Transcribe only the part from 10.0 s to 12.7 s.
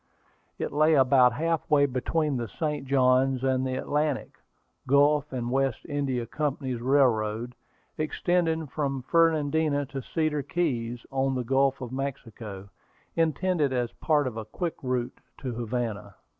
Cedar Keys, on the Gulf of Mexico,